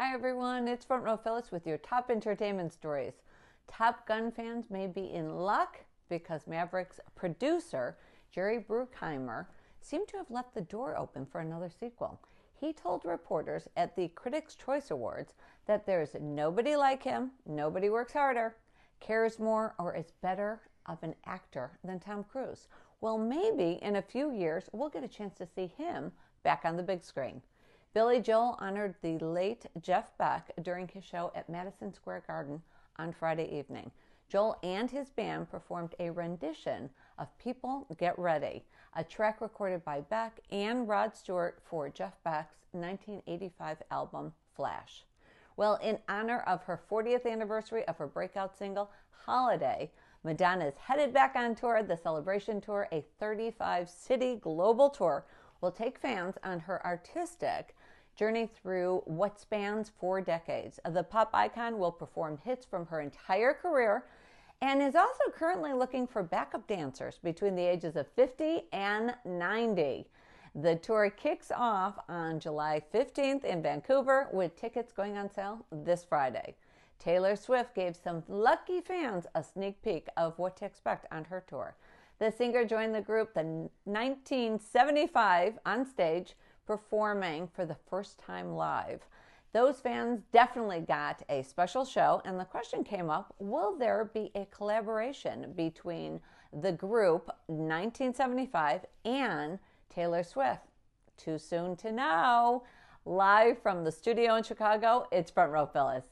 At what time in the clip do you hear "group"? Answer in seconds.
83.00-83.36, 96.72-97.30